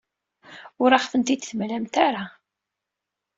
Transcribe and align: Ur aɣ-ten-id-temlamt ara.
Ur 0.83 0.91
aɣ-ten-id-temlamt 0.97 1.95
ara. 2.07 2.25